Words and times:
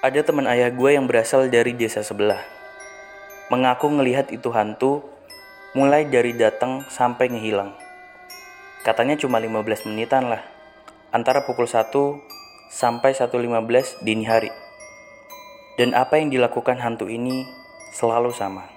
Ada 0.00 0.24
teman 0.24 0.48
ayah 0.48 0.72
gue 0.72 0.96
yang 0.96 1.04
berasal 1.04 1.52
dari 1.52 1.76
desa 1.76 2.00
sebelah. 2.00 2.40
Mengaku 3.52 3.92
ngelihat 3.92 4.32
itu 4.32 4.48
hantu 4.48 5.04
mulai 5.76 6.08
dari 6.08 6.32
datang 6.32 6.88
sampai 6.88 7.28
ngehilang. 7.28 7.76
Katanya 8.80 9.20
cuma 9.20 9.36
15 9.36 9.92
menitan 9.92 10.32
lah. 10.32 10.40
Antara 11.12 11.44
pukul 11.44 11.68
1 11.68 11.92
sampai 12.72 13.12
1.15 13.12 14.00
dini 14.00 14.24
hari. 14.24 14.48
Dan 15.76 15.92
apa 15.92 16.16
yang 16.16 16.32
dilakukan 16.32 16.80
hantu 16.80 17.12
ini 17.12 17.44
selalu 17.92 18.32
sama. 18.32 18.72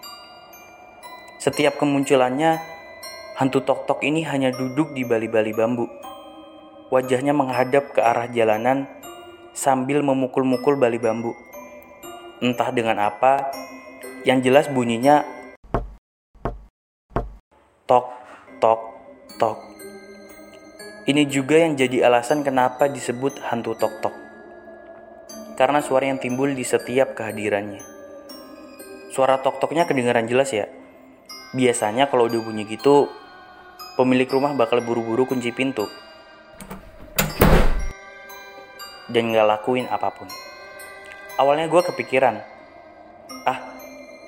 Setiap 1.39 1.79
kemunculannya, 1.79 2.59
hantu 3.39 3.63
tok-tok 3.63 4.03
ini 4.03 4.27
hanya 4.27 4.51
duduk 4.51 4.91
di 4.91 5.07
bali-bali 5.07 5.55
bambu. 5.55 5.87
Wajahnya 6.91 7.31
menghadap 7.31 7.95
ke 7.95 8.03
arah 8.03 8.27
jalanan 8.27 9.02
sambil 9.53 10.01
memukul-mukul 10.01 10.75
bali 10.75 10.97
bambu. 10.97 11.37
Entah 12.41 12.73
dengan 12.73 12.99
apa, 12.99 13.53
yang 14.25 14.41
jelas 14.41 14.67
bunyinya 14.67 15.23
tok, 17.87 18.11
tok, 18.59 18.81
tok. 19.37 19.57
Ini 21.07 21.29
juga 21.29 21.61
yang 21.61 21.77
jadi 21.77 22.09
alasan 22.09 22.41
kenapa 22.41 22.89
disebut 22.89 23.39
hantu 23.47 23.77
tok-tok. 23.77 24.15
Karena 25.53 25.79
suara 25.85 26.09
yang 26.09 26.17
timbul 26.17 26.51
di 26.57 26.65
setiap 26.65 27.13
kehadirannya. 27.13 27.79
Suara 29.13 29.37
tok-toknya 29.39 29.85
kedengaran 29.85 30.25
jelas 30.25 30.49
ya. 30.49 30.65
Biasanya 31.53 32.09
kalau 32.09 32.25
udah 32.25 32.41
bunyi 32.41 32.65
gitu, 32.65 33.11
pemilik 33.93 34.25
rumah 34.25 34.57
bakal 34.57 34.81
buru-buru 34.81 35.29
kunci 35.29 35.53
pintu 35.53 35.85
dan 39.09 39.33
gak 39.35 39.47
lakuin 39.47 39.89
apa 39.91 40.13
pun. 40.13 40.29
Awalnya 41.35 41.65
gue 41.67 41.81
kepikiran, 41.81 42.35
ah 43.49 43.59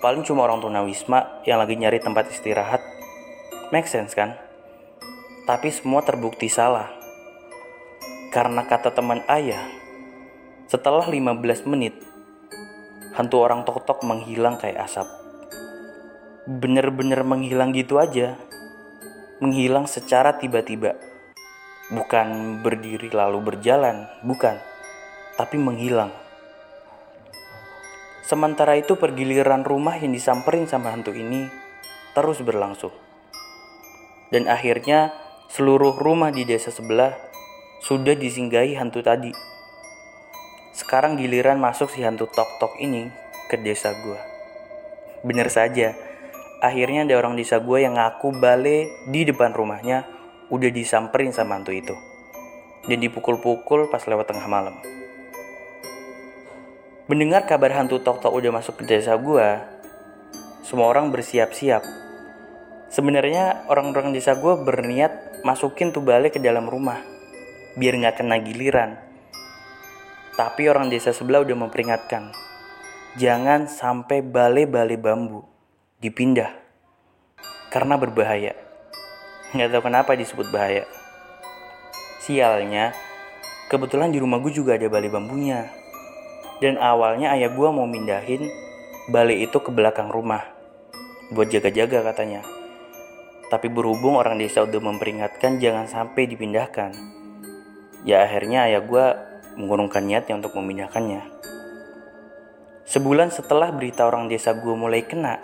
paling 0.01 0.25
cuma 0.25 0.43
orang 0.49 0.59
tunawisma 0.59 1.45
yang 1.45 1.61
lagi 1.61 1.77
nyari 1.77 2.01
tempat 2.01 2.33
istirahat. 2.33 2.81
Make 3.69 3.85
sense 3.85 4.17
kan? 4.17 4.35
Tapi 5.45 5.69
semua 5.69 6.01
terbukti 6.01 6.49
salah. 6.49 6.89
Karena 8.33 8.65
kata 8.65 8.91
teman 8.91 9.21
ayah, 9.29 9.61
setelah 10.65 11.05
15 11.05 11.69
menit, 11.69 11.93
hantu 13.13 13.45
orang 13.45 13.63
tok-tok 13.63 14.03
menghilang 14.03 14.57
kayak 14.57 14.89
asap. 14.89 15.07
Bener-bener 16.49 17.21
menghilang 17.21 17.71
gitu 17.71 18.01
aja. 18.01 18.35
Menghilang 19.39 19.85
secara 19.85 20.35
tiba-tiba. 20.35 20.97
Bukan 21.93 22.59
berdiri 22.65 23.13
lalu 23.13 23.53
berjalan, 23.53 24.09
bukan 24.25 24.57
tapi 25.35 25.59
menghilang. 25.59 26.11
Sementara 28.25 28.73
itu 28.79 28.97
pergiliran 28.97 29.61
rumah 29.61 29.99
yang 30.01 30.15
disamperin 30.15 30.65
sama 30.65 30.89
hantu 30.89 31.13
ini 31.13 31.45
terus 32.17 32.41
berlangsung. 32.41 32.95
Dan 34.33 34.49
akhirnya 34.49 35.13
seluruh 35.53 35.93
rumah 35.93 36.33
di 36.33 36.41
desa 36.41 36.73
sebelah 36.73 37.13
sudah 37.85 38.17
disinggahi 38.17 38.73
hantu 38.79 39.05
tadi. 39.05 39.29
Sekarang 40.73 41.21
giliran 41.21 41.61
masuk 41.61 41.93
si 41.93 42.01
hantu 42.01 42.25
tok-tok 42.33 42.81
ini 42.81 43.13
ke 43.45 43.61
desa 43.61 43.93
gua. 44.01 44.17
Bener 45.21 45.53
saja, 45.53 45.93
akhirnya 46.65 47.05
ada 47.05 47.21
orang 47.21 47.37
desa 47.37 47.61
gua 47.61 47.77
yang 47.77 47.93
ngaku 47.93 48.41
bale 48.41 48.89
di 49.05 49.21
depan 49.21 49.53
rumahnya 49.53 50.14
udah 50.49 50.69
disamperin 50.69 51.33
sama 51.33 51.57
hantu 51.57 51.73
itu. 51.73 51.95
Dan 52.85 53.01
dipukul-pukul 53.01 53.89
pas 53.89 54.05
lewat 54.05 54.29
tengah 54.29 54.45
malam. 54.45 54.77
Mendengar 57.05 57.45
kabar 57.45 57.69
hantu 57.73 58.01
tok-tok 58.01 58.33
udah 58.33 58.49
masuk 58.49 58.81
ke 58.81 58.83
desa 58.89 59.13
gua, 59.17 59.61
semua 60.65 60.89
orang 60.89 61.13
bersiap-siap. 61.13 61.85
Sebenarnya 62.89 63.65
orang-orang 63.69 64.09
desa 64.09 64.33
gua 64.33 64.57
berniat 64.57 65.45
masukin 65.45 65.93
tuh 65.93 66.01
balik 66.01 66.37
ke 66.37 66.41
dalam 66.41 66.65
rumah, 66.65 67.01
biar 67.77 67.93
nggak 68.01 68.21
kena 68.21 68.41
giliran. 68.41 68.97
Tapi 70.33 70.65
orang 70.65 70.89
desa 70.89 71.13
sebelah 71.13 71.45
udah 71.45 71.53
memperingatkan, 71.53 72.33
jangan 73.21 73.69
sampai 73.69 74.25
bale-bale 74.25 74.97
bambu 74.97 75.45
dipindah, 76.01 76.53
karena 77.69 78.01
berbahaya. 78.01 78.57
Nggak 79.55 79.71
tahu 79.71 79.83
kenapa 79.87 80.19
disebut 80.19 80.51
bahaya. 80.51 80.83
Sialnya, 82.19 82.91
kebetulan 83.71 84.11
di 84.11 84.19
rumah 84.19 84.43
gue 84.43 84.51
juga 84.51 84.75
ada 84.75 84.91
bale 84.91 85.07
bambunya. 85.07 85.71
Dan 86.59 86.75
awalnya 86.75 87.31
ayah 87.31 87.47
gue 87.47 87.69
mau 87.71 87.87
mindahin 87.87 88.51
balik 89.07 89.47
itu 89.47 89.57
ke 89.63 89.71
belakang 89.71 90.11
rumah. 90.11 90.43
Buat 91.31 91.55
jaga-jaga 91.55 92.03
katanya. 92.11 92.43
Tapi 93.47 93.71
berhubung 93.71 94.19
orang 94.19 94.35
desa 94.35 94.67
udah 94.67 94.81
memperingatkan 94.83 95.63
jangan 95.63 95.87
sampai 95.87 96.27
dipindahkan. 96.27 96.91
Ya 98.03 98.27
akhirnya 98.27 98.67
ayah 98.67 98.83
gue 98.83 99.05
mengurungkan 99.55 100.03
niatnya 100.03 100.35
untuk 100.35 100.51
memindahkannya. 100.59 101.31
Sebulan 102.85 103.31
setelah 103.31 103.71
berita 103.71 104.03
orang 104.03 104.27
desa 104.27 104.51
gue 104.51 104.75
mulai 104.75 105.07
kena, 105.07 105.39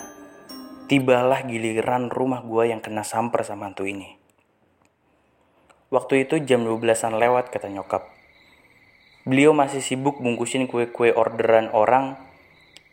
tibalah 0.91 1.47
giliran 1.47 2.11
rumah 2.11 2.43
gue 2.43 2.67
yang 2.67 2.83
kena 2.83 3.07
samper 3.07 3.47
sama 3.47 3.71
hantu 3.71 3.87
ini. 3.87 4.19
Waktu 5.87 6.27
itu 6.27 6.43
jam 6.43 6.67
12-an 6.67 7.15
lewat 7.15 7.47
kata 7.47 7.71
nyokap. 7.71 8.11
Beliau 9.23 9.55
masih 9.55 9.79
sibuk 9.79 10.19
bungkusin 10.19 10.67
kue-kue 10.67 11.15
orderan 11.15 11.71
orang 11.71 12.19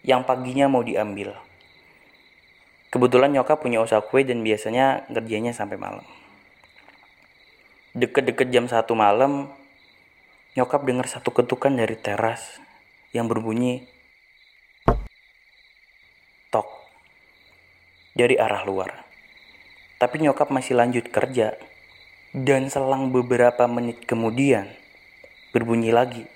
yang 0.07 0.23
paginya 0.23 0.71
mau 0.71 0.87
diambil. 0.87 1.35
Kebetulan 2.95 3.35
nyokap 3.35 3.59
punya 3.59 3.83
usaha 3.83 3.99
kue 3.99 4.23
dan 4.23 4.47
biasanya 4.47 5.03
ngerjainnya 5.11 5.51
sampai 5.51 5.75
malam. 5.75 6.07
Deket-deket 7.99 8.55
jam 8.55 8.71
satu 8.71 8.95
malam, 8.95 9.51
nyokap 10.55 10.87
dengar 10.87 11.11
satu 11.11 11.35
ketukan 11.35 11.75
dari 11.75 11.99
teras 11.99 12.63
yang 13.11 13.27
berbunyi 13.27 13.91
tok 16.55 16.78
dari 18.19 18.35
arah 18.35 18.67
luar. 18.67 19.07
Tapi 20.03 20.27
nyokap 20.27 20.51
masih 20.51 20.75
lanjut 20.75 21.07
kerja 21.07 21.55
dan 22.35 22.67
selang 22.67 23.15
beberapa 23.15 23.71
menit 23.71 24.03
kemudian 24.03 24.67
berbunyi 25.55 25.95
lagi. 25.95 26.27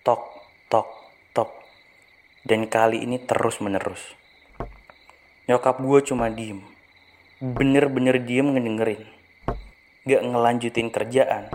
Tok, 0.00 0.22
tok, 0.72 0.88
tok. 1.36 1.50
Dan 2.44 2.72
kali 2.72 3.04
ini 3.04 3.20
terus 3.20 3.60
menerus. 3.60 4.16
Nyokap 5.44 5.80
gue 5.84 6.00
cuma 6.08 6.32
diem. 6.32 6.64
Bener-bener 7.40 8.16
diem 8.20 8.48
ngedengerin. 8.48 9.04
Gak 10.08 10.24
ngelanjutin 10.24 10.88
kerjaan. 10.88 11.52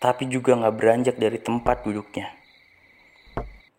Tapi 0.00 0.28
juga 0.28 0.56
gak 0.60 0.76
beranjak 0.76 1.16
dari 1.16 1.40
tempat 1.40 1.84
duduknya. 1.84 2.43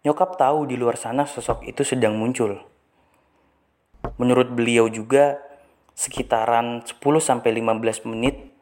Nyokap 0.06 0.38
tahu 0.38 0.70
di 0.70 0.78
luar 0.78 1.02
sana 1.02 1.26
sosok 1.26 1.66
itu 1.66 1.82
sedang 1.82 2.14
muncul. 2.14 2.62
Menurut 4.22 4.54
beliau 4.54 4.86
juga, 4.86 5.42
sekitaran 5.98 6.86
10-15 6.86 8.06
menit 8.06 8.56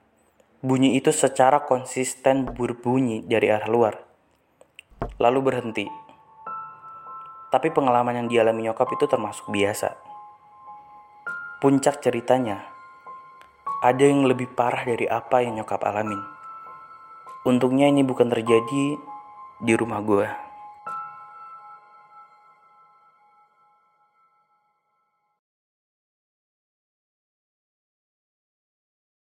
Bunyi 0.63 0.95
itu 0.95 1.11
secara 1.11 1.67
konsisten 1.67 2.47
berbunyi 2.47 3.19
dari 3.27 3.51
arah 3.51 3.67
luar, 3.67 3.99
lalu 5.19 5.51
berhenti. 5.51 5.83
Tapi 7.51 7.67
pengalaman 7.67 8.23
yang 8.23 8.27
dialami 8.31 8.71
nyokap 8.71 8.87
itu 8.95 9.03
termasuk 9.03 9.51
biasa. 9.51 9.99
Puncak 11.59 11.99
ceritanya, 11.99 12.63
ada 13.83 14.07
yang 14.07 14.23
lebih 14.23 14.55
parah 14.55 14.87
dari 14.87 15.03
apa 15.03 15.43
yang 15.43 15.59
nyokap 15.59 15.83
alamin. 15.83 16.23
Untungnya 17.43 17.91
ini 17.91 17.99
bukan 17.99 18.31
terjadi 18.31 18.95
di 19.59 19.73
rumah 19.75 19.99
gue. 19.99 20.52